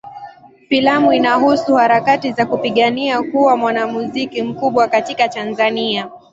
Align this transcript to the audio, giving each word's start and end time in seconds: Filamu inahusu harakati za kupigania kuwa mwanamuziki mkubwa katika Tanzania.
Filamu 0.69 1.13
inahusu 1.13 1.75
harakati 1.75 2.31
za 2.31 2.45
kupigania 2.45 3.23
kuwa 3.23 3.57
mwanamuziki 3.57 4.43
mkubwa 4.43 4.87
katika 4.87 5.29
Tanzania. 5.29 6.09